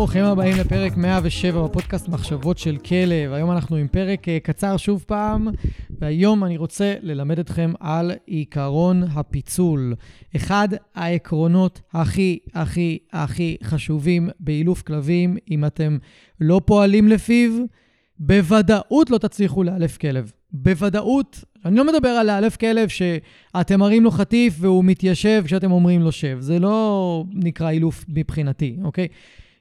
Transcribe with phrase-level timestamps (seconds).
[0.00, 3.32] ברוכים הבאים לפרק 107 בפודקאסט מחשבות של כלב.
[3.32, 5.48] היום אנחנו עם פרק אה, קצר שוב פעם,
[5.98, 9.94] והיום אני רוצה ללמד אתכם על עיקרון הפיצול.
[10.36, 15.98] אחד העקרונות הכי הכי הכי חשובים באילוף כלבים, אם אתם
[16.40, 17.50] לא פועלים לפיו,
[18.18, 20.32] בוודאות לא תצליחו לאלף כלב.
[20.52, 26.00] בוודאות, אני לא מדבר על לאלף כלב שאתם מראים לו חטיף והוא מתיישב כשאתם אומרים
[26.00, 26.36] לו שב.
[26.40, 29.08] זה לא נקרא אילוף מבחינתי, אוקיי?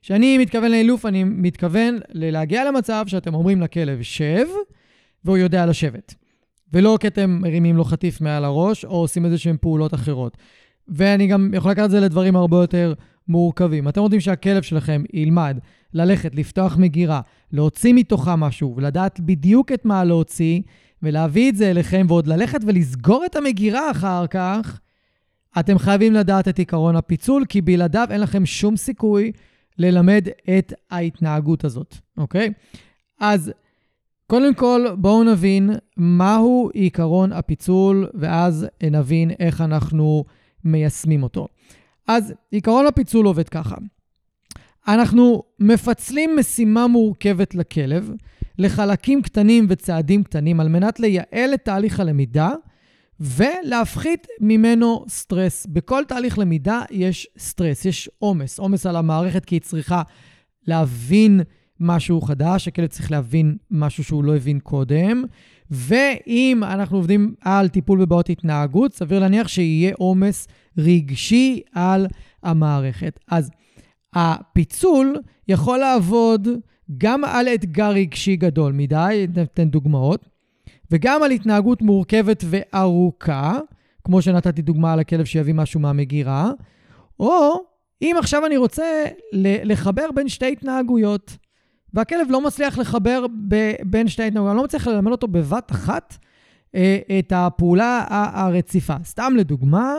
[0.02, 4.46] כשאני מתכוון לאילוף, אני מתכוון להגיע למצב שאתם אומרים לכלב, שב,
[5.26, 6.16] והוא יודע לשבת.
[6.74, 10.38] ולא כי אתם מרימים לו חטיף מעל הראש, או עושים איזה שהן פעולות אחרות.
[10.88, 12.94] ואני גם יכול לקחת את זה לדברים הרבה יותר
[13.28, 13.88] מורכבים.
[13.88, 15.60] אתם רוצים שהכלב שלכם ילמד
[15.94, 20.62] ללכת, לפתוח מגירה, להוציא מתוכה משהו, ולדעת בדיוק את מה להוציא,
[21.04, 24.80] ולהביא את זה אליכם, ועוד ללכת ולסגור את המגירה אחר כך,
[25.60, 29.32] אתם חייבים לדעת את עיקרון הפיצול, כי בלעדיו אין לכם שום סיכוי
[29.80, 30.28] ללמד
[30.58, 32.54] את ההתנהגות הזאת, אוקיי?
[33.20, 33.52] אז
[34.28, 40.26] קודם כל, בואו נבין מהו עיקרון הפיצול, ואז נבין איך אנחנו
[40.64, 41.48] מיישמים אותו.
[42.08, 43.76] אז עיקרון הפיצול עובד ככה.
[44.88, 48.12] אנחנו מפצלים משימה מורכבת לכלב
[48.58, 52.52] לחלקים קטנים וצעדים קטנים על מנת לייעל את תהליך הלמידה
[53.20, 55.66] ולהפחית ממנו סטרס.
[55.66, 60.02] בכל תהליך למידה יש סטרס, יש עומס, עומס על המערכת כי היא צריכה
[60.68, 61.42] להבין
[61.80, 65.24] משהו חדש, הכלב צריך להבין משהו שהוא לא הבין קודם.
[65.72, 70.48] ואם אנחנו עובדים על טיפול בבעיות התנהגות, סביר להניח שיהיה עומס
[70.78, 72.08] רגשי על
[72.44, 73.20] המערכת.
[73.28, 73.52] אז
[74.14, 75.16] הפיצול
[75.48, 76.48] יכול לעבוד
[76.98, 80.30] גם על אתגר רגשי גדול מדי, ניתן דוגמאות.
[80.92, 83.58] וגם על התנהגות מורכבת וארוכה,
[84.04, 86.52] כמו שנתתי דוגמה על הכלב שיביא משהו מהמגירה,
[87.20, 87.64] או
[88.02, 89.06] אם עכשיו אני רוצה
[89.42, 91.38] לחבר בין שתי התנהגויות,
[91.94, 96.18] והכלב לא מצליח לחבר ב- בין שתי התנהגויות, אני לא מצליח ללמד אותו בבת אחת
[96.76, 98.96] אה, את הפעולה הרציפה.
[99.04, 99.96] סתם לדוגמה,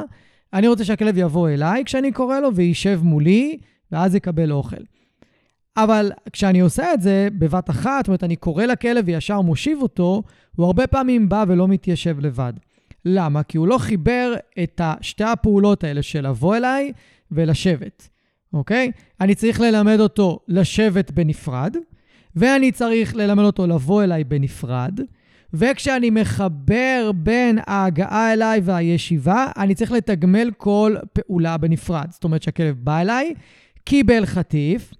[0.53, 3.59] אני רוצה שהכלב יבוא אליי כשאני קורא לו וישב מולי,
[3.93, 4.83] ואז יקבל אוכל.
[5.76, 10.22] אבל כשאני עושה את זה בבת אחת, זאת אומרת, אני קורא לכלב וישר מושיב אותו,
[10.56, 12.53] הוא הרבה פעמים בא ולא מתיישב לבד.
[13.04, 13.42] למה?
[13.42, 16.92] כי הוא לא חיבר את שתי הפעולות האלה של לבוא אליי
[17.32, 18.09] ולשבת,
[18.53, 18.92] אוקיי?
[19.20, 21.76] אני צריך ללמד אותו לשבת בנפרד,
[22.36, 25.00] ואני צריך ללמד אותו לבוא אליי בנפרד,
[25.54, 32.06] וכשאני מחבר בין ההגעה אליי והישיבה, אני צריך לתגמל כל פעולה בנפרד.
[32.10, 33.34] זאת אומרת שהכלב בא אליי,
[33.84, 34.92] קיבל חטיף,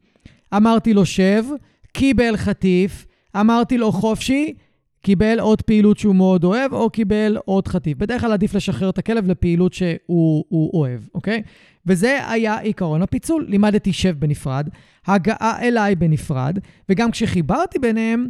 [0.56, 1.44] אמרתי לו שב,
[1.93, 3.06] קיבל חטיף,
[3.37, 4.55] אמרתי לו חופשי,
[5.03, 7.99] קיבל עוד פעילות שהוא מאוד אוהב, או קיבל עוד חטיף.
[7.99, 11.43] בדרך כלל עדיף לשחרר את הכלב לפעילות שהוא אוהב, אוקיי?
[11.87, 13.47] וזה היה עיקרון הפיצול.
[13.49, 14.69] לימדתי שב בנפרד,
[15.06, 16.59] הגעה אליי בנפרד,
[16.89, 18.28] וגם כשחיברתי ביניהם,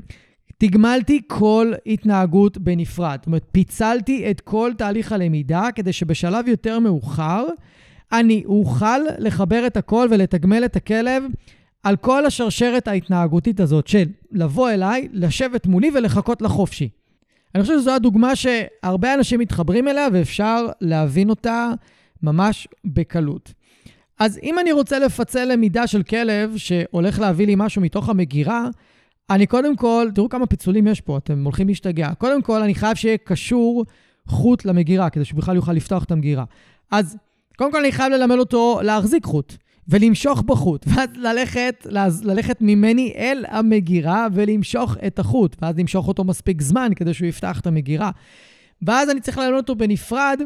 [0.59, 3.19] תגמלתי כל התנהגות בנפרד.
[3.21, 7.45] זאת אומרת, פיצלתי את כל תהליך הלמידה כדי שבשלב יותר מאוחר
[8.13, 11.23] אני אוכל לחבר את הכל ולתגמל את הכלב
[11.83, 16.89] על כל השרשרת ההתנהגותית הזאת של לבוא אליי, לשבת מולי ולחכות לחופשי.
[17.55, 21.71] אני חושב שזו הדוגמה שהרבה אנשים מתחברים אליה ואפשר להבין אותה
[22.23, 23.53] ממש בקלות.
[24.19, 28.69] אז אם אני רוצה לפצל למידה של כלב שהולך להביא לי משהו מתוך המגירה,
[29.31, 32.15] אני קודם כל, תראו כמה פיצולים יש פה, אתם הולכים להשתגע.
[32.19, 33.85] קודם כל, אני חייב שיהיה קשור
[34.27, 36.45] חוט למגירה, כדי שהוא בכלל יוכל לפתוח את המגירה.
[36.91, 37.17] אז
[37.57, 39.57] קודם כל, אני חייב ללמד אותו להחזיק חוט.
[39.91, 41.87] ולמשוך בחוט, ואז ללכת,
[42.23, 47.61] ללכת ממני אל המגירה ולמשוך את החוט, ואז למשוך אותו מספיק זמן כדי שהוא יפתח
[47.61, 48.11] את המגירה.
[48.83, 50.41] ואז אני צריך ללמד אותו בנפרד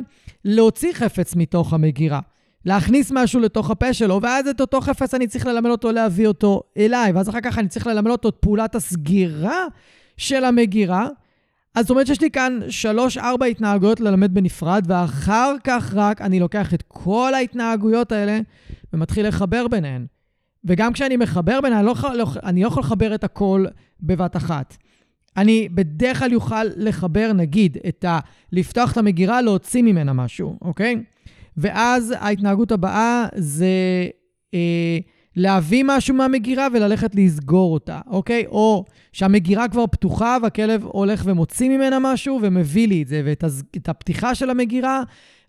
[0.45, 2.21] להוציא חפץ מתוך המגירה.
[2.65, 6.63] להכניס משהו לתוך הפה שלו, ואז את אותו חפץ אני צריך ללמד אותו להביא אותו
[6.79, 9.65] אליי, ואז אחר כך אני צריך ללמד אותו את פעולת הסגירה
[10.17, 11.09] של המגירה.
[11.75, 16.75] אז זאת אומרת שיש לי כאן שלוש-ארבע התנהגויות ללמד בנפרד, ואחר כך רק אני לוקח
[16.75, 18.41] את כל ההתנהגויות האלה
[18.95, 20.07] ומתחיל לחבר ביניהן.
[20.65, 23.65] וגם כשאני מחבר ביניהן, אני לא, לא, אני לא יכול לחבר את הכל
[24.01, 24.77] בבת אחת.
[25.37, 28.19] אני בדרך כלל יוכל לחבר, נגיד, את ה...
[28.53, 30.97] לפתוח את המגירה, להוציא ממנה משהו, אוקיי?
[31.57, 33.67] ואז ההתנהגות הבאה זה
[34.55, 34.99] אה,
[35.37, 38.47] להביא משהו מהמגירה וללכת לסגור אותה, אוקיי?
[38.47, 44.35] או שהמגירה כבר פתוחה והכלב הולך ומוציא ממנה משהו ומביא לי את זה, ואת הפתיחה
[44.35, 45.03] של המגירה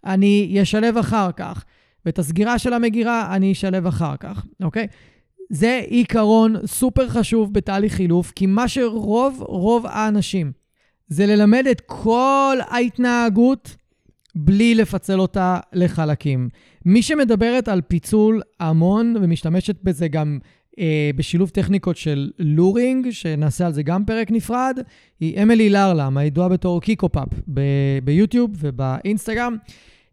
[0.05, 1.65] אני אשלב אחר כך,
[2.05, 4.87] ואת הסגירה של המגירה אני אשלב אחר כך, אוקיי?
[5.49, 10.51] זה עיקרון סופר חשוב בתהליך חילוף, כי מה שרוב רוב האנשים
[11.07, 13.75] זה ללמד את כל ההתנהגות
[14.35, 16.49] בלי לפצל אותה לחלקים.
[16.85, 20.39] מי שמדברת על פיצול המון ומשתמשת בזה גם
[20.79, 24.79] אה, בשילוב טכניקות של לורינג, שנעשה על זה גם פרק נפרד,
[25.19, 27.27] היא אמילי לרלם, הידועה בתור קיקו-פאפ
[28.03, 29.57] ביוטיוב ובאינסטגרם.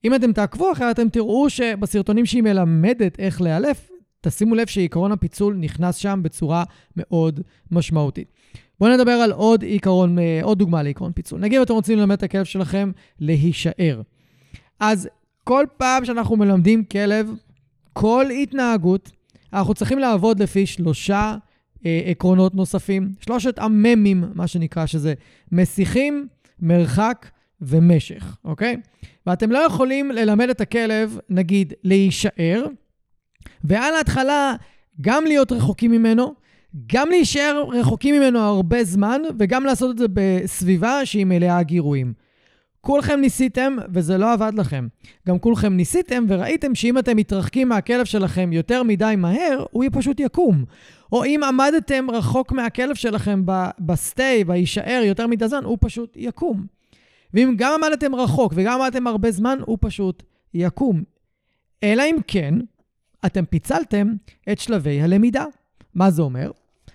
[0.04, 3.90] אם אתם תעקבו אחריה, אתם תראו שבסרטונים שהיא מלמדת איך לאלף,
[4.20, 6.64] תשימו לב שעיקרון הפיצול נכנס שם בצורה
[6.96, 7.40] מאוד
[7.70, 8.32] משמעותית.
[8.80, 11.40] בואו נדבר על עוד עיקרון, אה, עוד דוגמה לעיקרון פיצול.
[11.40, 12.90] נגיד אתם רוצים ללמד את הכלב שלכם
[13.20, 14.02] להישאר.
[14.80, 15.08] אז
[15.44, 17.34] כל פעם שאנחנו מלמדים כלב,
[17.92, 19.10] כל התנהגות,
[19.52, 21.36] אנחנו צריכים לעבוד לפי שלושה
[21.86, 25.14] אה, עקרונות נוספים, שלושת הממים, מה שנקרא, שזה
[25.52, 26.28] מסיחים,
[26.60, 27.30] מרחק
[27.62, 28.76] ומשך, אוקיי?
[29.26, 32.64] ואתם לא יכולים ללמד את הכלב, נגיד, להישאר,
[33.64, 34.54] ועל ההתחלה
[35.00, 36.34] גם להיות רחוקים ממנו,
[36.92, 42.12] גם להישאר רחוקים ממנו הרבה זמן, וגם לעשות את זה בסביבה שהיא מלאה גירויים.
[42.80, 44.88] כולכם ניסיתם וזה לא עבד לכם.
[45.28, 50.64] גם כולכם ניסיתם וראיתם שאם אתם מתרחקים מהכלב שלכם יותר מדי מהר, הוא פשוט יקום.
[51.12, 53.42] או אם עמדתם רחוק מהכלב שלכם
[53.78, 56.66] בסטי, ויישאר יותר מדי זמן, הוא פשוט יקום.
[57.34, 60.22] ואם גם עמדתם רחוק וגם עמדתם הרבה זמן, הוא פשוט
[60.54, 61.02] יקום.
[61.82, 62.54] אלא אם כן,
[63.26, 64.12] אתם פיצלתם
[64.52, 65.44] את שלבי הלמידה.
[65.94, 66.50] מה זה אומר?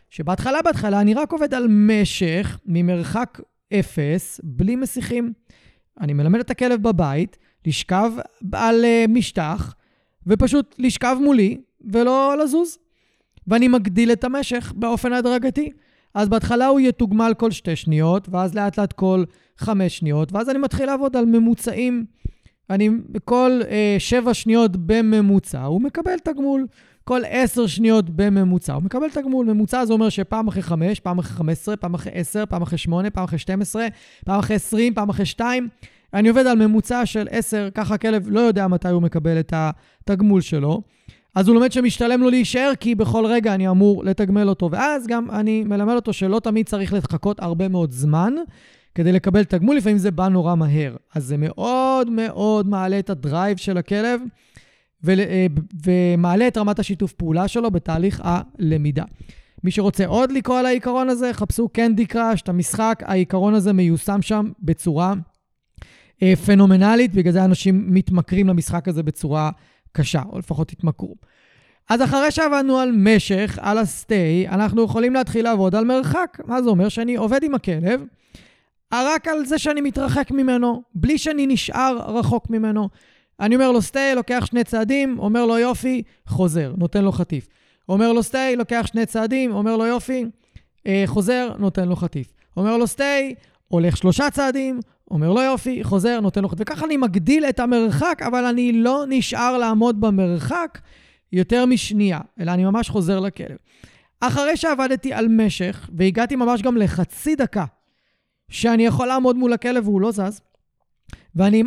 [0.09, 3.39] שבהתחלה, בהתחלה, אני רק עובד על משך ממרחק
[3.73, 5.33] אפס, בלי מסיחים.
[6.01, 8.11] אני מלמד את הכלב בבית לשכב
[8.51, 9.75] על uh, משטח,
[10.27, 11.57] ופשוט לשכב מולי
[11.91, 12.77] ולא לזוז.
[13.47, 15.71] ואני מגדיל את המשך באופן הדרגתי.
[16.17, 19.23] אז בהתחלה הוא יתוגמל כל שתי שניות, ואז לאט לאט כל
[19.57, 22.05] חמש שניות, ואז אני מתחיל לעבוד על ממוצעים.
[22.69, 22.89] אני
[23.25, 23.65] כל uh,
[23.99, 26.67] שבע שניות בממוצע, הוא מקבל תגמול.
[27.03, 29.45] כל עשר שניות בממוצע, הוא מקבל תגמול.
[29.45, 32.77] ממוצע זה אומר שפעם אחרי חמש, פעם אחרי חמש עשרה, פעם אחרי עשר, פעם אחרי
[32.77, 33.87] שמונה, פעם אחרי שתים עשרה,
[34.25, 35.67] פעם אחרי עשרים, פעם אחרי שתיים.
[36.13, 40.41] אני עובד על ממוצע של עשר, ככה הכלב לא יודע מתי הוא מקבל את התגמול
[40.41, 40.81] שלו.
[41.37, 44.69] אז הוא לומד שמשתלם לו להישאר, כי בכל רגע אני אמור לתגמל אותו.
[44.71, 48.33] ואז גם אני מלמד אותו שלא תמיד צריך לחכות הרבה מאוד זמן
[48.95, 50.95] כדי לקבל תגמול, לפעמים זה בא נורא מהר.
[51.15, 54.21] אז זה מאוד מאוד מעלה את הדרייב של הכלב.
[55.09, 55.47] אה,
[55.85, 59.03] ומעלה את רמת השיתוף פעולה שלו בתהליך הלמידה.
[59.63, 64.21] מי שרוצה עוד לקרוא על העיקרון הזה, חפשו קנדי קראש, את המשחק, העיקרון הזה מיושם
[64.21, 65.13] שם בצורה
[66.23, 69.51] אה, פנומנלית, בגלל זה אנשים מתמכרים למשחק הזה בצורה
[69.97, 71.15] קשה, או לפחות התמכרו.
[71.89, 76.37] אז אחרי שעבדנו על משך, על הסטי, אנחנו יכולים להתחיל לעבוד על מרחק.
[76.45, 76.89] מה זה אומר?
[76.89, 78.01] שאני עובד עם הכלב,
[78.93, 82.89] רק על זה שאני מתרחק ממנו, בלי שאני נשאר רחוק ממנו.
[83.39, 87.47] אני אומר לו סטי, לוקח שני צעדים, אומר לו יופי, חוזר, נותן לו חטיף.
[87.89, 90.25] אומר לו סטי, לוקח שני צעדים, אומר לו יופי,
[90.87, 92.33] אה, חוזר, נותן לו חטיף.
[92.57, 93.35] אומר לו סטי,
[93.67, 94.79] הולך שלושה צעדים,
[95.11, 96.61] אומר לו יופי, חוזר, נותן לו חטיף.
[96.61, 100.79] וככה אני מגדיל את המרחק, אבל אני לא נשאר לעמוד במרחק
[101.33, 103.57] יותר משנייה, אלא אני ממש חוזר לכלב.
[104.19, 107.65] אחרי שעבדתי על משך, והגעתי ממש גם לחצי דקה,
[108.49, 110.41] שאני יכול לעמוד מול הכלב והוא לא זז,
[111.35, 111.63] ואני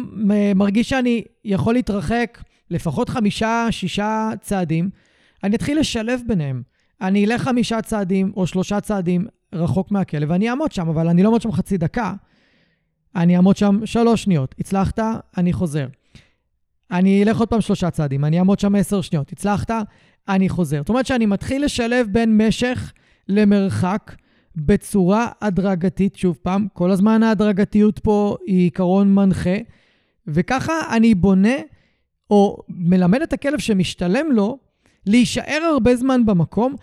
[0.55, 4.91] מרגיש שאני יכול להתרחק לפחות חמישה, שישה צעדים,
[5.45, 6.63] אני אתחיל לשלב ביניהם.
[7.01, 11.29] אני אלך חמישה צעדים או שלושה צעדים רחוק מהכלב, ואני אעמוד שם, אבל אני לא
[11.29, 12.15] אעמוד שם חצי דקה.
[13.17, 14.55] אני אעמוד שם שלוש שניות.
[14.59, 14.99] הצלחת?
[15.37, 15.87] אני חוזר.
[16.91, 19.33] אני אלך עוד פעם שלושה צעדים, אני אעמוד שם עשר שניות.
[19.33, 19.71] הצלחת?
[20.29, 20.79] אני חוזר.
[20.79, 22.93] זאת אומרת שאני מתחיל לשלב בין משך
[23.29, 24.15] למרחק,
[24.57, 29.57] בצורה הדרגתית, שוב פעם, כל הזמן ההדרגתיות פה היא עיקרון מנחה,
[30.27, 31.57] וככה אני בונה
[32.31, 34.59] או מלמד את הכלב שמשתלם לו
[35.07, 36.75] להישאר הרבה זמן במקום,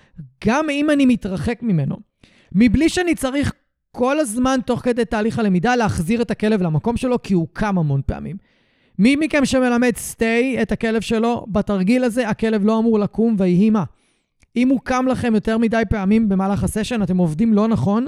[0.45, 1.95] גם אם אני מתרחק ממנו.
[2.51, 3.53] מבלי שאני צריך
[3.97, 8.01] כל הזמן, תוך כדי תהליך הלמידה, להחזיר את הכלב למקום שלו, כי הוא קם המון
[8.05, 8.37] פעמים.
[8.99, 13.83] מי מכם שמלמד סטי את הכלב שלו, בתרגיל הזה הכלב לא אמור לקום ויהי מה.
[14.55, 18.07] אם הוא קם לכם יותר מדי פעמים במהלך הסשן, אתם עובדים לא נכון,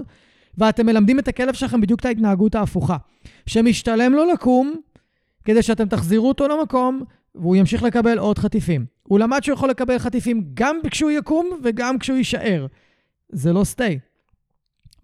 [0.58, 2.98] ואתם מלמדים את הכלב שלכם בדיוק את ההתנהגות ההפוכה.
[3.46, 4.76] שמשתלם לו לקום,
[5.46, 7.04] כדי שאתם תחזירו אותו למקום,
[7.36, 8.86] והוא ימשיך לקבל עוד חטיפים.
[9.04, 12.66] הוא למד שהוא יכול לקבל חטיפים גם כשהוא יקום וגם כשהוא יישאר.
[13.30, 14.00] זה לא סטי.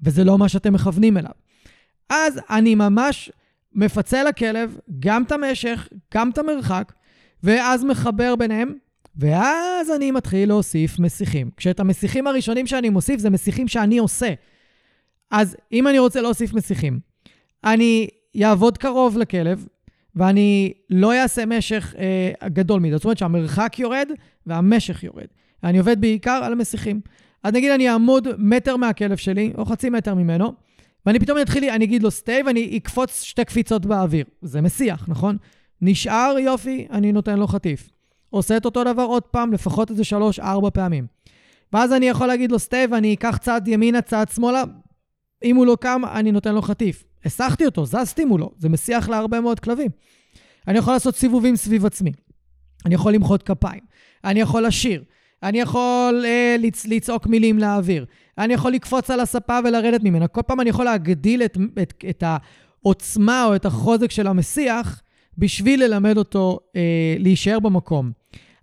[0.01, 1.31] וזה לא מה שאתם מכוונים אליו.
[2.09, 3.31] אז אני ממש
[3.73, 6.93] מפצה לכלב גם את המשך, גם את המרחק,
[7.43, 8.73] ואז מחבר ביניהם,
[9.17, 11.49] ואז אני מתחיל להוסיף מסיחים.
[11.57, 14.33] כשאת המסיחים הראשונים שאני מוסיף, זה מסיחים שאני עושה.
[15.31, 16.99] אז אם אני רוצה להוסיף מסיחים,
[17.63, 18.07] אני
[18.43, 19.67] אעבוד קרוב לכלב,
[20.15, 22.95] ואני לא אעשה משך אה, גדול מדי.
[22.95, 24.09] זאת אומרת שהמרחק יורד
[24.45, 25.27] והמשך יורד.
[25.63, 27.01] אני עובד בעיקר על המסיחים.
[27.45, 30.53] אז נגיד אני אעמוד מטר מהכלב שלי, או חצי מטר ממנו,
[31.05, 34.25] ואני פתאום אתחיל, אני אגיד לו סטי, ואני אקפוץ שתי קפיצות באוויר.
[34.41, 35.37] זה מסיח, נכון?
[35.81, 37.89] נשאר, יופי, אני נותן לו חטיף.
[38.29, 41.07] עושה את אותו דבר עוד פעם, לפחות איזה שלוש-ארבע פעמים.
[41.73, 44.63] ואז אני יכול להגיד לו סטי, ואני אקח צעד ימינה, צעד שמאלה.
[45.43, 47.03] אם הוא לא קם, אני נותן לו חטיף.
[47.25, 49.91] הסחתי אותו, זזתי מולו, זה מסיח להרבה מאוד כלבים.
[50.67, 52.11] אני יכול לעשות סיבובים סביב עצמי.
[52.85, 53.81] אני יכול למחוא כפיים.
[54.23, 55.03] אני יכול לשיר.
[55.45, 58.05] אני יכול אה, לצ- לצעוק מילים לאוויר.
[58.37, 60.27] אני יכול לקפוץ על הספה ולרדת ממנה.
[60.27, 62.23] כל פעם אני יכול להגדיל את, את, את
[62.83, 65.01] העוצמה או את החוזק של המסיח
[65.37, 66.81] בשביל ללמד אותו אה,
[67.19, 68.11] להישאר במקום.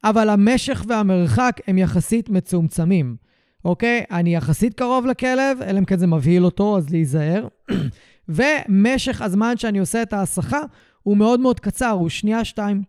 [0.05, 3.17] אבל המשך והמרחק הם יחסית מצומצמים,
[3.65, 4.05] אוקיי?
[4.11, 7.49] אני יחסית קרוב לכלב, אלא אם כן זה מבהיל אותו, אז להיזהר.
[8.29, 10.61] ומשך הזמן שאני עושה את ההסחה
[11.03, 12.83] הוא מאוד מאוד קצר, הוא שנייה-שתיים.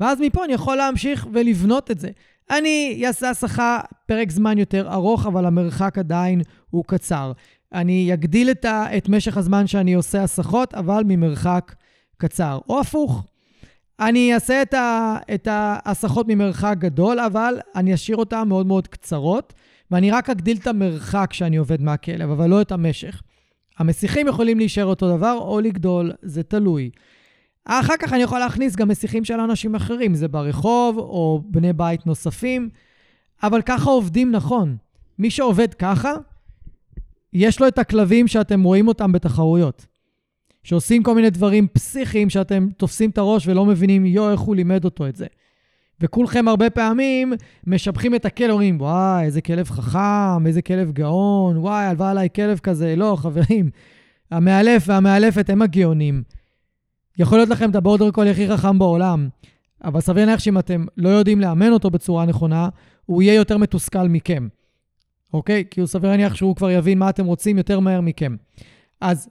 [0.00, 2.08] ואז מפה אני יכול להמשיך ולבנות את זה.
[2.52, 7.32] אני אעשה הסחה פרק זמן יותר ארוך, אבל המרחק עדיין הוא קצר.
[7.74, 11.74] אני אגדיל את, ה, את משך הזמן שאני עושה הסחות, אבל ממרחק
[12.16, 12.58] קצר.
[12.68, 13.24] או הפוך,
[14.00, 19.52] אני אעשה את, ה, את ההסחות ממרחק גדול, אבל אני אשאיר אותן מאוד מאוד קצרות,
[19.90, 23.22] ואני רק אגדיל את המרחק שאני עובד מהכלב, אבל לא את המשך.
[23.78, 26.90] המסיחים יכולים להישאר אותו דבר או לגדול, זה תלוי.
[27.64, 32.06] אחר כך אני יכול להכניס גם מסיחים של אנשים אחרים, זה ברחוב או בני בית
[32.06, 32.68] נוספים,
[33.42, 34.76] אבל ככה עובדים נכון.
[35.18, 36.12] מי שעובד ככה,
[37.32, 39.86] יש לו את הכלבים שאתם רואים אותם בתחרויות.
[40.62, 44.84] שעושים כל מיני דברים פסיכיים שאתם תופסים את הראש ולא מבינים, יו, איך הוא לימד
[44.84, 45.26] אותו את זה.
[46.00, 47.32] וכולכם הרבה פעמים
[47.66, 52.58] משבחים את הכלב, אומרים, וואי, איזה כלב חכם, איזה כלב גאון, וואי, הלווה עליי כלב
[52.58, 52.96] כזה.
[52.96, 53.70] לא, חברים,
[54.30, 56.22] המאלף והמאלפת הם הגאונים.
[57.18, 59.28] יכול להיות לכם את הבורדר קולי הכי חכם בעולם,
[59.84, 62.68] אבל סביר להניח שאם אתם לא יודעים לאמן אותו בצורה נכונה,
[63.06, 64.48] הוא יהיה יותר מתוסכל מכם,
[65.34, 65.64] אוקיי?
[65.70, 68.36] כי הוא סביר להניח שהוא כבר יבין מה אתם רוצים יותר מהר מכם.
[69.00, 69.28] אז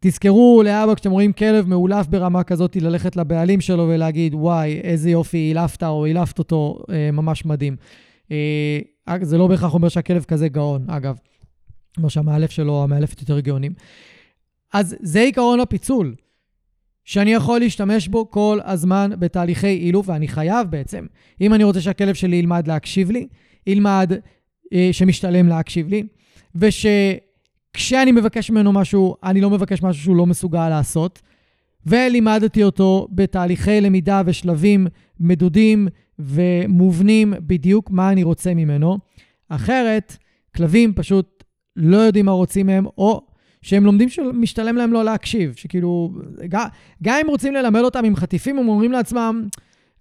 [0.00, 5.48] תזכרו להבא, כשאתם רואים כלב מאולף ברמה כזאת, ללכת לבעלים שלו ולהגיד, וואי, איזה יופי,
[5.48, 7.76] אילפת או אילפת אותו, אה, ממש מדהים.
[8.30, 8.78] אה,
[9.22, 11.18] זה לא בהכרח אומר שהכלב כזה גאון, אגב.
[11.96, 13.72] אומר שהמאלף שלו, המאלפת יותר גאונים.
[14.72, 16.14] אז זה עיקרון הפיצול,
[17.04, 21.06] שאני יכול להשתמש בו כל הזמן בתהליכי אילוף, ואני חייב בעצם.
[21.40, 23.26] אם אני רוצה שהכלב שלי ילמד להקשיב לי,
[23.66, 24.12] ילמד
[24.72, 26.02] אה, שמשתלם להקשיב לי,
[26.54, 26.86] וש...
[27.72, 31.22] כשאני מבקש ממנו משהו, אני לא מבקש משהו שהוא לא מסוגל לעשות.
[31.86, 34.86] ולימדתי אותו בתהליכי למידה ושלבים
[35.20, 35.88] מדודים
[36.18, 38.98] ומובנים בדיוק מה אני רוצה ממנו.
[39.48, 40.16] אחרת,
[40.56, 41.44] כלבים פשוט
[41.76, 43.26] לא יודעים מה רוצים מהם, או
[43.62, 45.54] שהם לומדים שמשתלם להם לא להקשיב.
[45.56, 46.10] שכאילו,
[47.02, 49.48] גם אם רוצים ללמד אותם עם חטיפים, הם אומרים לעצמם,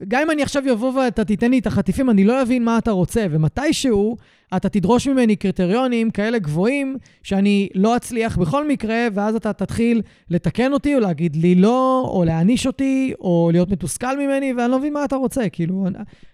[0.07, 2.91] גם אם אני עכשיו אבוא ואתה תיתן לי את החטיפים, אני לא אבין מה אתה
[2.91, 4.17] רוצה, ומתישהו
[4.55, 10.73] אתה תדרוש ממני קריטריונים כאלה גבוהים, שאני לא אצליח בכל מקרה, ואז אתה תתחיל לתקן
[10.73, 14.93] אותי, או להגיד לי לא, או להעניש אותי, או להיות מתוסכל ממני, ואני לא מבין
[14.93, 15.49] מה אתה רוצה.
[15.49, 15.85] כאילו,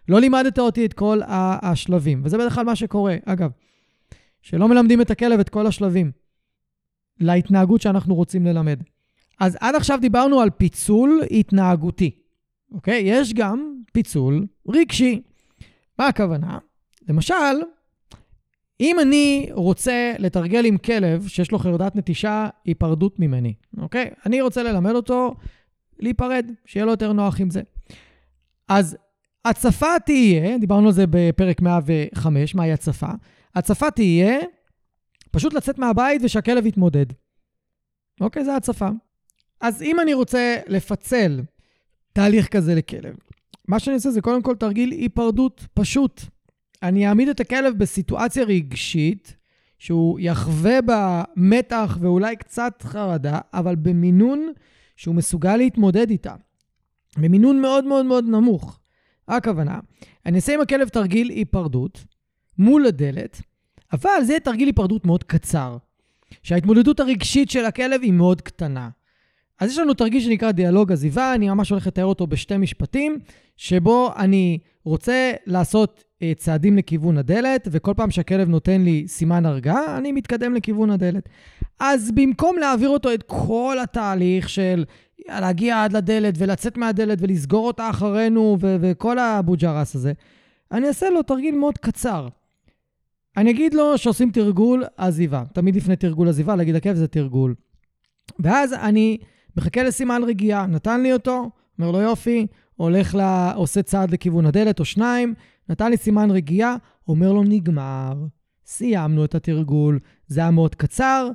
[0.10, 3.16] לא לימדת אותי את כל השלבים, וזה בדרך כלל מה שקורה.
[3.26, 3.50] אגב,
[4.42, 6.25] שלא מלמדים את הכלב את כל השלבים
[7.20, 8.80] להתנהגות שאנחנו רוצים ללמד.
[9.40, 12.12] אז עד עכשיו דיברנו על פיצול התנהגותי.
[12.72, 13.02] אוקיי?
[13.06, 15.22] יש גם פיצול רגשי.
[16.00, 16.58] מה הכוונה?
[17.10, 17.34] למשל,
[18.82, 24.10] אם אני רוצה לתרגל עם כלב שיש לו חרדת נטישה, היפרדות ממני, אוקיי?
[24.26, 25.36] אני רוצה ללמד אותו
[26.00, 27.62] להיפרד, שיהיה לו יותר נוח עם זה.
[28.68, 28.98] אז
[29.46, 33.10] הצפה תהיה, דיברנו על זה בפרק 105, מהי הצפה?
[33.56, 34.40] הצפה תהיה
[35.36, 37.06] פשוט לצאת מהבית ושהכלב יתמודד.
[38.22, 38.90] אוקיי, זה הצפה.
[39.62, 41.42] אז אם אני רוצה לפצל
[42.14, 43.16] תהליך כזה לכלב.
[43.68, 46.22] מה שאני עושה זה קודם כל תרגיל היפרדות פשוט.
[46.84, 49.36] אני אעמיד את הכלב בסיטואציה רגשית,
[49.80, 54.52] שהוא יחווה בה מתח ואולי קצת חרדה, אבל במינון
[54.96, 56.36] שהוא מסוגל להתמודד איתה.
[57.18, 58.80] במינון מאוד מאוד מאוד נמוך.
[59.28, 59.80] הכוונה,
[60.26, 62.04] אני אעשה עם הכלב תרגיל היפרדות
[62.58, 63.42] מול הדלת,
[63.96, 65.78] אבל זה תרגיל היפרדות מאוד קצר,
[66.44, 68.90] שההתמודדות הרגשית של הכלב היא מאוד קטנה.
[69.60, 73.20] אז יש לנו תרגיל שנקרא דיאלוג עזיבה, אני ממש הולך לתאר אותו בשתי משפטים,
[73.58, 79.98] שבו אני רוצה לעשות אה, צעדים לכיוון הדלת, וכל פעם שהכלב נותן לי סימן הרגעה,
[79.98, 81.30] אני מתקדם לכיוון הדלת.
[81.80, 84.86] אז במקום להעביר אותו את כל התהליך של
[85.28, 90.14] להגיע עד לדלת ולצאת מהדלת ולסגור אותה אחרינו ו- וכל האבו ג'רס הזה,
[90.72, 92.28] אני אעשה לו תרגיל מאוד קצר.
[93.38, 95.44] אני אגיד לו שעושים תרגול עזיבה.
[95.54, 97.56] תמיד לפני תרגול עזיבה, להגיד לכלב זה תרגול.
[98.40, 99.18] ואז אני
[99.58, 101.50] מחכה לסימן רגיעה, נתן לי אותו,
[101.80, 103.22] אומר לו יופי, הולך ל...
[103.56, 105.34] עושה צעד לכיוון הדלת או שניים,
[105.70, 106.76] נתן לי סימן רגיעה,
[107.08, 108.26] אומר לו נגמר,
[108.66, 111.30] סיימנו את התרגול, זה היה מאוד קצר,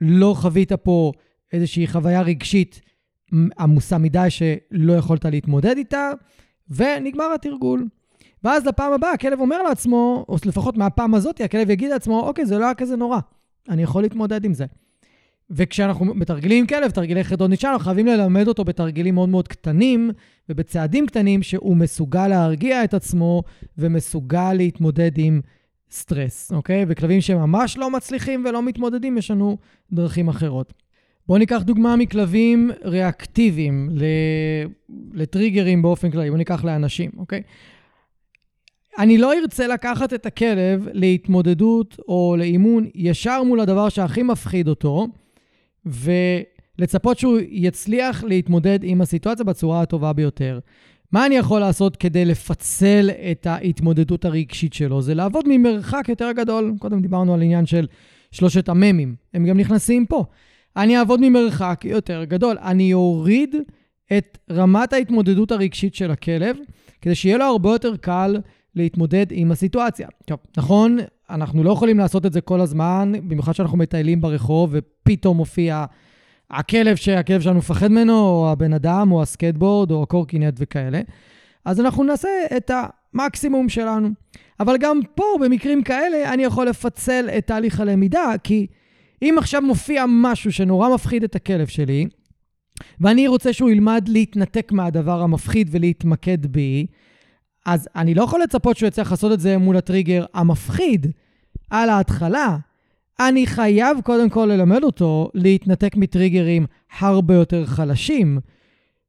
[0.00, 1.12] לא חווית פה
[1.52, 2.80] איזושהי חוויה רגשית
[3.58, 6.10] עמוסה מדי שלא יכולת להתמודד איתה,
[6.70, 7.86] ונגמר התרגול.
[8.44, 12.58] ואז לפעם הבאה הכלב אומר לעצמו, או לפחות מהפעם הזאת, הכלב יגיד לעצמו, אוקיי, זה
[12.58, 13.18] לא היה כזה נורא,
[13.68, 14.64] אני יכול להתמודד עם זה.
[15.50, 20.10] וכשאנחנו מתרגלים כלב, תרגילי חרדון נשאר, אנחנו חייבים ללמד אותו בתרגילים מאוד מאוד קטנים
[20.48, 23.42] ובצעדים קטנים, שהוא מסוגל להרגיע את עצמו
[23.78, 25.40] ומסוגל להתמודד עם
[25.90, 26.84] סטרס, אוקיי?
[26.88, 29.56] וכלבים שממש לא מצליחים ולא מתמודדים, יש לנו
[29.92, 30.72] דרכים אחרות.
[31.26, 33.88] בואו ניקח דוגמה מכלבים ריאקטיביים
[35.12, 37.42] לטריגרים באופן כללי, בואו ניקח לאנשים, אוקיי?
[38.98, 45.06] אני לא ארצה לקחת את הכלב להתמודדות או לאימון ישר מול הדבר שהכי מפחיד אותו,
[45.86, 50.58] ולצפות שהוא יצליח להתמודד עם הסיטואציה בצורה הטובה ביותר.
[51.12, 55.02] מה אני יכול לעשות כדי לפצל את ההתמודדות הרגשית שלו?
[55.02, 56.74] זה לעבוד ממרחק יותר גדול.
[56.78, 57.86] קודם דיברנו על עניין של
[58.30, 60.24] שלושת המ"מים, הם גם נכנסים פה.
[60.76, 62.56] אני אעבוד ממרחק יותר גדול.
[62.62, 63.54] אני אוריד
[64.18, 66.56] את רמת ההתמודדות הרגשית של הכלב,
[67.00, 68.36] כדי שיהיה לו הרבה יותר קל
[68.76, 70.08] להתמודד עם הסיטואציה.
[70.24, 70.98] טוב, נכון,
[71.30, 75.84] אנחנו לא יכולים לעשות את זה כל הזמן, במיוחד שאנחנו מטיילים ברחוב ופתאום מופיע
[76.50, 81.00] הכלב שהכלב שלנו מפחד ממנו, או הבן אדם, או הסקטבורד, או הקורקינט וכאלה.
[81.64, 82.70] אז אנחנו נעשה את
[83.14, 84.08] המקסימום שלנו.
[84.60, 88.66] אבל גם פה, במקרים כאלה, אני יכול לפצל את תהליך הלמידה, כי
[89.22, 92.06] אם עכשיו מופיע משהו שנורא מפחיד את הכלב שלי,
[93.00, 96.86] ואני רוצה שהוא ילמד להתנתק מהדבר המפחיד ולהתמקד בי,
[97.64, 101.06] אז אני לא יכול לצפות שהוא יצליח לעשות את זה מול הטריגר המפחיד
[101.70, 102.56] על ההתחלה.
[103.20, 106.66] אני חייב קודם כל ללמד אותו להתנתק מטריגרים
[106.98, 108.38] הרבה יותר חלשים.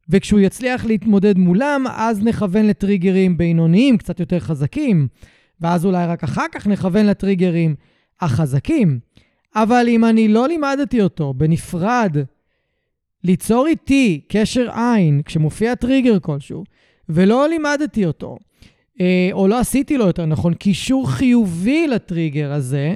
[0.10, 5.08] וכשהוא יצליח להתמודד מולם, אז נכוון לטריגרים בינוניים, קצת יותר חזקים,
[5.62, 7.76] ואז אולי רק אחר כך נכוון לטריגרים
[8.22, 9.00] החזקים.
[9.56, 12.18] אבל אם אני לא לימדתי אותו בנפרד
[13.24, 16.63] ליצור איתי קשר עין כשמופיע טריגר כלשהו,
[17.10, 18.38] ולא לימדתי אותו,
[19.02, 22.96] אה, או לא עשיתי לו יותר נכון, קישור חיובי לטריגר הזה,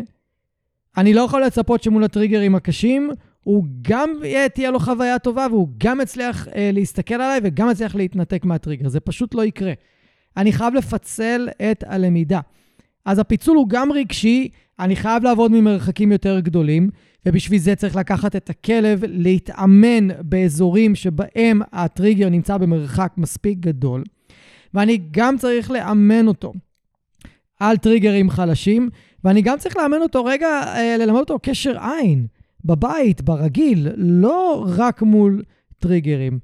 [0.97, 3.09] אני לא יכול לצפות שמול הטריגרים הקשים,
[3.43, 4.09] הוא גם
[4.53, 8.89] תהיה לו חוויה טובה והוא גם יצליח אה, להסתכל עליי וגם יצליח להתנתק מהטריגר.
[8.89, 9.73] זה פשוט לא יקרה.
[10.37, 12.39] אני חייב לפצל את הלמידה.
[13.05, 16.89] אז הפיצול הוא גם רגשי, אני חייב לעבוד ממרחקים יותר גדולים,
[17.25, 24.03] ובשביל זה צריך לקחת את הכלב, להתאמן באזורים שבהם הטריגר נמצא במרחק מספיק גדול,
[24.73, 26.53] ואני גם צריך לאמן אותו
[27.59, 28.89] על טריגרים חלשים,
[29.23, 32.27] ואני גם צריך לאמן אותו רגע, אה, ללמד אותו קשר עין,
[32.65, 35.43] בבית, ברגיל, לא רק מול
[35.79, 36.39] טריגרים.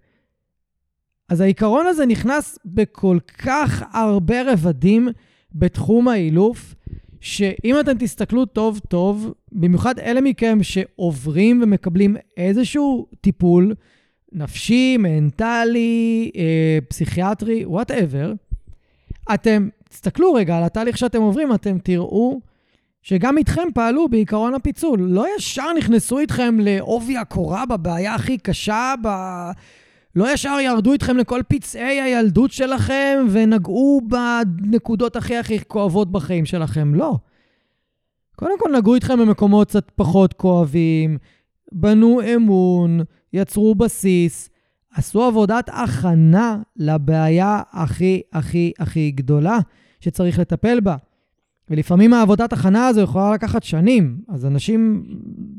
[1.29, 5.07] אז העיקרון הזה נכנס בכל כך הרבה רבדים
[5.55, 6.75] בתחום האילוף,
[7.25, 13.73] שאם אתם תסתכלו טוב טוב, במיוחד אלה מכם שעוברים ומקבלים איזשהו טיפול
[14.31, 18.33] נפשי, מנטלי, אה, פסיכיאטרי, whatever,
[19.33, 22.41] אתם תסתכלו רגע על התהליך שאתם עוברים, אתם תראו
[23.01, 24.99] שגם איתכם פעלו בעיקרון הפיצול.
[24.99, 29.07] לא ישר נכנסו איתכם לעובי הקורה בבעיה הכי קשה, ב...
[30.15, 36.95] לא ישר ירדו איתכם לכל פצעי הילדות שלכם ונגעו בנקודות הכי הכי כואבות בחיים שלכם.
[36.95, 37.17] לא.
[38.35, 41.17] קודם כל נגעו איתכם במקומות קצת פחות כואבים,
[41.71, 42.99] בנו אמון,
[43.33, 44.49] יצרו בסיס,
[44.93, 49.59] עשו עבודת הכנה לבעיה הכי הכי הכי גדולה
[49.99, 50.95] שצריך לטפל בה.
[51.69, 55.05] ולפעמים העבודת הכנה הזו יכולה לקחת שנים, אז אנשים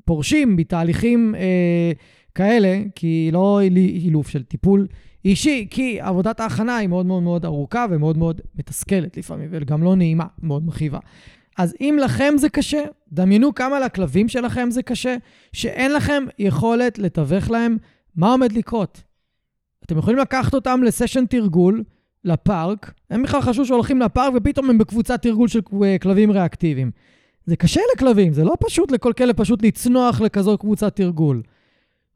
[0.04, 1.92] פורשים בתהליכים אה,
[2.36, 4.86] כאלה, כי לא אילוף של טיפול
[5.24, 9.96] אישי, כי עבודת ההכנה היא מאוד מאוד מאוד ארוכה ומאוד מאוד מתסכלת לפעמים, וגם לא
[9.96, 10.98] נעימה, מאוד מכאיבה.
[11.58, 15.16] אז אם לכם זה קשה, דמיינו כמה לכלבים שלכם זה קשה,
[15.52, 17.76] שאין לכם יכולת לתווך להם
[18.16, 19.02] מה עומד לקרות.
[19.84, 21.84] אתם יכולים לקחת אותם לסשן תרגול,
[22.24, 25.60] לפארק, הם בכלל חשבו שהולכים לפארק ופתאום הם בקבוצת תרגול של
[26.00, 26.90] כלבים ריאקטיביים.
[27.46, 31.42] זה קשה לכלבים, זה לא פשוט לכל כלב פשוט לצנוח לכזאת קבוצת תרגול,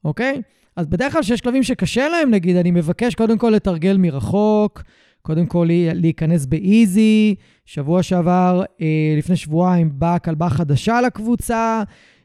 [0.04, 0.42] אוקיי?
[0.76, 4.82] אז בדרך כלל כשיש כלבים שקשה להם, נגיד, אני מבקש קודם כל לתרגל מרחוק,
[5.22, 7.34] קודם כל להיכנס באיזי.
[7.64, 11.82] שבוע שעבר, אה, לפני שבועיים, באה כלבה חדשה לקבוצה,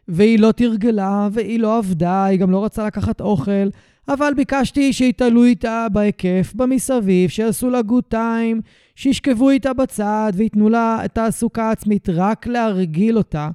[0.07, 3.69] והיא לא תרגלה, והיא לא עבדה, היא גם לא רצה לקחת אוכל,
[4.07, 8.61] אבל ביקשתי שיתעלו איתה בהיקף, במסביב, שיעשו לה גוד טיים,
[8.95, 13.49] שישכבו איתה בצד וייתנו לה את תעסוקה עצמית, רק להרגיל אותה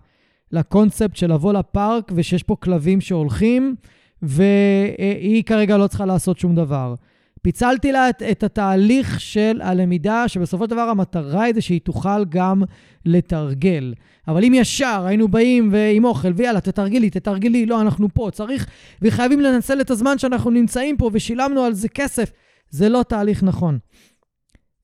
[0.52, 3.74] לקונספט של לבוא לפארק ושיש פה כלבים שהולכים,
[4.22, 6.94] והיא כרגע לא צריכה לעשות שום דבר.
[7.42, 12.24] פיצלתי לה את, את התהליך של הלמידה, שבסופו של דבר המטרה היא זה שהיא תוכל
[12.24, 12.62] גם
[13.06, 13.94] לתרגל.
[14.28, 18.66] אבל אם ישר היינו באים עם אוכל, ויאללה, תתרגלי, תתרגלי, לא, אנחנו פה, צריך,
[19.02, 22.32] וחייבים לנצל את הזמן שאנחנו נמצאים פה ושילמנו על זה כסף,
[22.70, 23.78] זה לא תהליך נכון.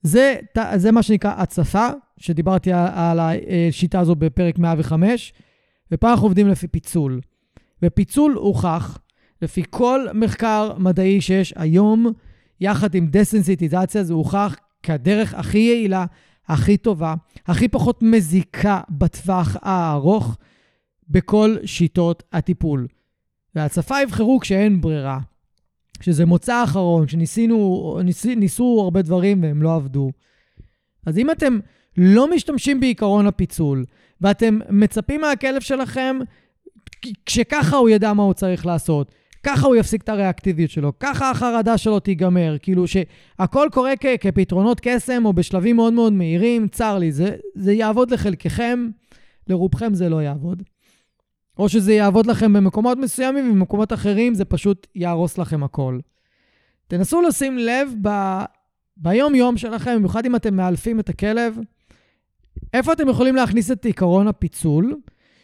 [0.01, 0.35] זה,
[0.75, 5.33] זה מה שנקרא הצפה, שדיברתי על, על השיטה הזו בפרק 105,
[5.91, 7.19] ופה אנחנו עובדים לפי פיצול.
[7.83, 8.97] ופיצול הוכח,
[9.41, 12.13] לפי כל מחקר מדעי שיש היום,
[12.61, 16.05] יחד עם דסנסיטיזציה, זה הוכח כדרך הכי יעילה,
[16.47, 17.15] הכי טובה,
[17.47, 20.37] הכי פחות מזיקה בטווח הארוך
[21.09, 22.87] בכל שיטות הטיפול.
[23.55, 25.19] והצפה יבחרו כשאין ברירה,
[25.99, 30.11] כשזה מוצא אחרון, כשניסינו, ניס, ניסו הרבה דברים והם לא עבדו.
[31.05, 31.59] אז אם אתם
[31.97, 33.85] לא משתמשים בעיקרון הפיצול,
[34.21, 36.17] ואתם מצפים מהכלב שלכם,
[37.25, 39.11] כשככה הוא ידע מה הוא צריך לעשות,
[39.47, 42.55] ככה הוא יפסיק את הריאקטיביות שלו, ככה החרדה שלו תיגמר.
[42.61, 47.73] כאילו שהכל קורה כ- כפתרונות קסם או בשלבים מאוד מאוד מהירים, צר לי, זה, זה
[47.73, 48.87] יעבוד לחלקכם,
[49.47, 50.63] לרובכם זה לא יעבוד.
[51.57, 55.99] או שזה יעבוד לכם במקומות מסוימים ובמקומות אחרים זה פשוט יהרוס לכם הכל.
[56.87, 58.09] תנסו לשים לב ב...
[58.97, 61.59] ביום-יום שלכם, במיוחד אם אתם מאלפים את הכלב,
[62.73, 64.95] איפה אתם יכולים להכניס את עיקרון הפיצול,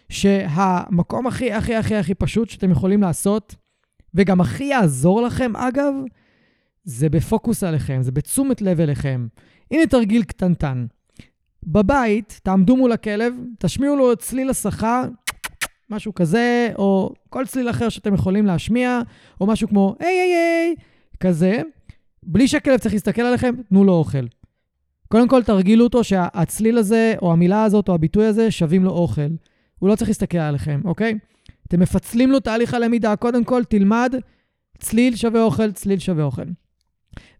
[0.09, 3.55] שהמקום הכי הכי הכי הכי פשוט שאתם יכולים לעשות
[4.15, 5.93] וגם הכי יעזור לכם, אגב,
[6.83, 9.27] זה בפוקוס עליכם, זה בתשומת לב אליכם.
[9.71, 10.85] הנה תרגיל קטנטן.
[11.63, 15.03] בבית, תעמדו מול הכלב, תשמיעו לו צליל הסחה,
[15.89, 19.01] משהו כזה, או כל צליל אחר שאתם יכולים להשמיע,
[19.41, 20.75] או משהו כמו היי היי היי,
[21.19, 21.61] כזה,
[22.23, 24.25] בלי שהכלב צריך להסתכל עליכם, תנו לו אוכל.
[25.07, 29.21] קודם כל תרגילו אותו שהצליל הזה, או המילה הזאת, או הביטוי הזה, שווים לו אוכל.
[29.79, 31.13] הוא לא צריך להסתכל עליכם, אוקיי?
[31.73, 33.15] אתם מפצלים לו תהליך הלמידה.
[33.15, 34.15] קודם כל, תלמד
[34.79, 36.43] צליל שווה אוכל, צליל שווה אוכל.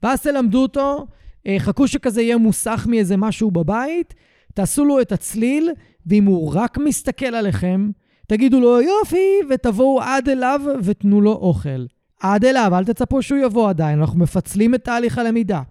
[0.04, 1.08] ואז תלמדו אותו,
[1.48, 4.13] אה, חכו שכזה יהיה מוסך מאיזה משהו בבית,
[4.54, 5.69] תעשו לו את הצליל,
[6.06, 7.89] ואם הוא רק מסתכל עליכם,
[8.28, 11.86] תגידו לו יופי, ותבואו עד אליו ותנו לו אוכל.
[12.22, 15.62] עד אליו, אל תצפו שהוא יבוא עדיין, אנחנו מפצלים את תהליך הלמידה.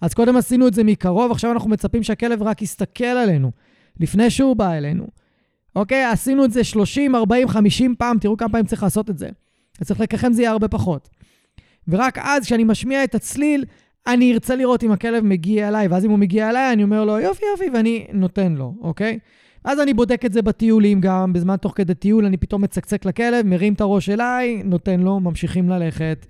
[0.00, 3.50] אז קודם עשינו את זה מקרוב, עכשיו אנחנו מצפים שהכלב רק יסתכל עלינו,
[4.00, 5.06] לפני שהוא בא אלינו.
[5.76, 6.04] אוקיי?
[6.04, 9.28] עשינו את זה 30, 40, 50 פעם, תראו כמה פעמים צריך לעשות את זה.
[9.82, 11.08] אצל חלקכם זה יהיה הרבה פחות.
[11.88, 13.64] ורק אז, כשאני משמיע את הצליל,
[14.06, 17.18] אני ארצה לראות אם הכלב מגיע אליי, ואז אם הוא מגיע אליי, אני אומר לו,
[17.18, 19.18] יופי, יופי, ואני נותן לו, אוקיי?
[19.64, 23.46] אז אני בודק את זה בטיולים גם, בזמן תוך כדי טיול, אני פתאום מצקצק לכלב,
[23.46, 26.26] מרים את הראש אליי, נותן לו, ממשיכים ללכת,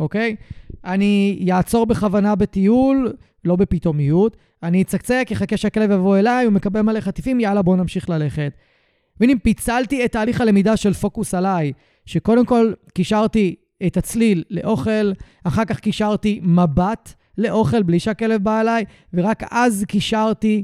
[0.00, 0.36] אוקיי?
[0.84, 3.12] אני אעצור בכוונה בטיול,
[3.44, 8.10] לא בפתאומיות, אני אצקצק, יחכה שהכלב יבוא אליי, הוא מקבל מלא חטיפים, יאללה, בואו נמשיך
[8.10, 8.52] ללכת.
[9.20, 11.72] והנה, פיצלתי את תהליך הלמידה של פוקוס עליי,
[12.06, 13.54] שקודם כל קישרתי
[13.86, 15.12] את הצליל לאוכל,
[15.44, 20.62] אחר כך קישרתי מבט לאוכל בלי שהכלב בא אליי, ורק אז קישרתי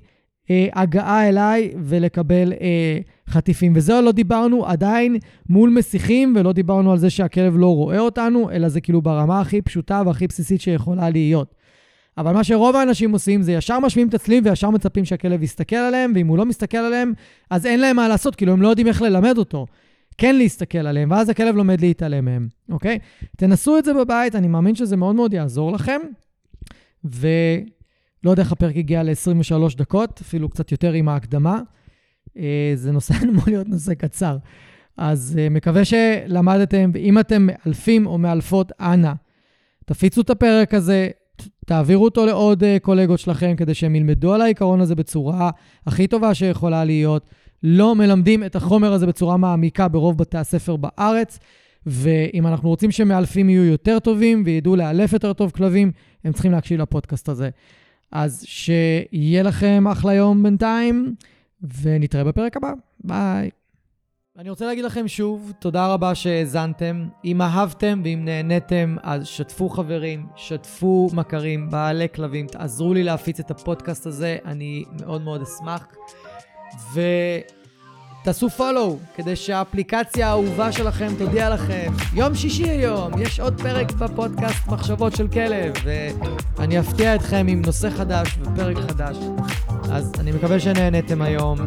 [0.50, 3.72] אה, הגעה אליי ולקבל אה, חטיפים.
[3.76, 5.16] וזה לא דיברנו עדיין
[5.48, 9.62] מול מסיחים, ולא דיברנו על זה שהכלב לא רואה אותנו, אלא זה כאילו ברמה הכי
[9.62, 11.54] פשוטה והכי בסיסית שיכולה להיות.
[12.18, 16.12] אבל מה שרוב האנשים עושים זה ישר משמיעים את הצלילים וישר מצפים שהכלב יסתכל עליהם,
[16.14, 17.12] ואם הוא לא מסתכל עליהם,
[17.50, 19.66] אז אין להם מה לעשות, כאילו הם לא יודעים איך ללמד אותו.
[20.18, 22.98] כן להסתכל עליהם, ואז הכלב לומד להתעלם מהם, אוקיי?
[23.36, 26.00] תנסו את זה בבית, אני מאמין שזה מאוד מאוד יעזור לכם.
[27.04, 31.60] ולא יודע איך הפרק הגיע ל-23 דקות, אפילו קצת יותר עם ההקדמה.
[32.38, 34.36] אה, זה נושא אמור להיות נושא קצר.
[34.96, 39.12] אז אה, מקווה שלמדתם, ואם אתם מאלפים או מאלפות, אנא,
[39.84, 41.08] תפיצו את הפרק הזה,
[41.66, 45.50] תעבירו אותו לעוד uh, קולגות שלכם כדי שהם ילמדו על העיקרון הזה בצורה
[45.86, 47.30] הכי טובה שיכולה להיות.
[47.62, 51.38] לא מלמדים את החומר הזה בצורה מעמיקה ברוב בתי הספר בארץ,
[51.86, 55.92] ואם אנחנו רוצים שמאלפים יהיו יותר טובים וידעו לאלף יותר טוב כלבים,
[56.24, 57.50] הם צריכים להקשיב לפודקאסט הזה.
[58.12, 61.14] אז שיהיה לכם אחלה יום בינתיים,
[61.82, 62.72] ונתראה בפרק הבא.
[63.04, 63.50] ביי.
[64.38, 67.08] אני רוצה להגיד לכם שוב, תודה רבה שהאזנתם.
[67.24, 73.50] אם אהבתם ואם נהניתם, אז שתפו חברים, שתפו מכרים, בעלי כלבים, תעזרו לי להפיץ את
[73.50, 75.86] הפודקאסט הזה, אני מאוד מאוד אשמח.
[78.22, 81.92] ותעשו פולו, כדי שהאפליקציה האהובה שלכם תודיע לכם.
[82.14, 85.72] יום שישי היום, יש עוד פרק בפודקאסט מחשבות של כלב,
[86.56, 89.16] ואני אפתיע אתכם עם נושא חדש ופרק חדש.
[89.92, 91.58] אז אני מקווה שנהניתם היום,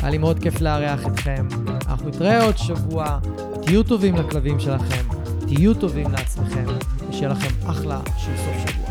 [0.00, 1.48] היה לי מאוד כיף לארח אתכם.
[1.86, 3.18] אנחנו נתראה עוד שבוע,
[3.62, 5.04] תהיו טובים לכלבים שלכם,
[5.46, 6.64] תהיו טובים לעצמכם,
[7.10, 8.90] ושיהיה לכם אחלה של סוף שבוע.